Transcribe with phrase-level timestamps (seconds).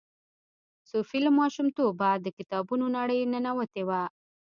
[0.89, 4.01] صوفي له ماشومتوبه د کتابونو نړۍ ننوتې وه.